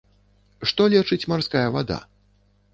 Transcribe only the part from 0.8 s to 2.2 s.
лечыць марская вада?